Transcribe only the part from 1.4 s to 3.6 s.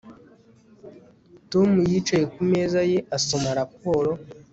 Tom yicaye ku meza ye asoma